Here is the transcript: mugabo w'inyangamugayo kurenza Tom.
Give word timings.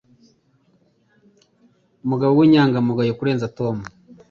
mugabo 2.09 2.31
w'inyangamugayo 2.39 3.13
kurenza 3.19 3.51
Tom. 3.57 3.75